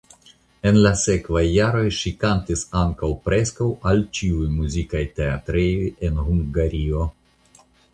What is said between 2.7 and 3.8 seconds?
ankaŭ preskaŭ